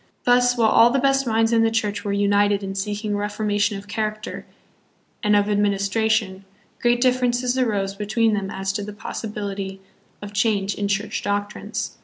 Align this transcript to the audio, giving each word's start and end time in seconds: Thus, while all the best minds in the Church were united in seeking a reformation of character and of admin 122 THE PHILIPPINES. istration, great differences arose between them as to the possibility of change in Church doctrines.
Thus, 0.23 0.57
while 0.57 0.69
all 0.71 0.89
the 0.89 0.97
best 0.97 1.27
minds 1.27 1.53
in 1.53 1.61
the 1.61 1.69
Church 1.69 2.03
were 2.03 2.11
united 2.11 2.63
in 2.63 2.73
seeking 2.73 3.13
a 3.13 3.17
reformation 3.17 3.77
of 3.77 3.87
character 3.87 4.47
and 5.21 5.35
of 5.35 5.45
admin 5.45 5.61
122 5.75 5.75
THE 5.75 5.93
PHILIPPINES. 5.93 6.43
istration, 6.43 6.81
great 6.81 7.01
differences 7.01 7.57
arose 7.59 7.93
between 7.93 8.33
them 8.33 8.49
as 8.49 8.73
to 8.73 8.83
the 8.83 8.93
possibility 8.93 9.79
of 10.19 10.33
change 10.33 10.73
in 10.73 10.87
Church 10.87 11.21
doctrines. 11.21 11.99